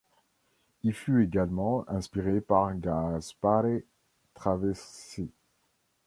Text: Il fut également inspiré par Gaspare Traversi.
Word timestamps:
Il 0.81 0.93
fut 0.95 1.21
également 1.23 1.85
inspiré 1.87 2.41
par 2.41 2.75
Gaspare 2.75 3.81
Traversi. 4.33 5.29